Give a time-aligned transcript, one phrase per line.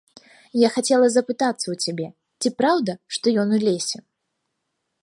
[0.61, 2.07] Я хацела запытацца ў цябе,
[2.41, 3.97] ці праўда, што ён у лесе.